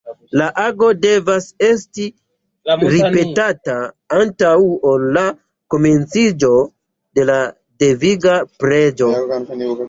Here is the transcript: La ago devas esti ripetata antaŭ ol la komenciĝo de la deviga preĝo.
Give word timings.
La 0.41 0.45
ago 0.61 0.87
devas 1.01 1.45
esti 1.67 2.05
ripetata 2.93 3.75
antaŭ 4.21 4.53
ol 4.93 5.05
la 5.19 5.25
komenciĝo 5.75 6.51
de 7.21 7.29
la 7.33 7.37
deviga 7.85 8.35
preĝo. 8.65 9.13